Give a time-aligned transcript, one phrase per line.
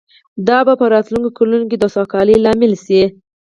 [0.47, 3.01] دا به په راتلونکو کلونو کې د سوکالۍ لامل شي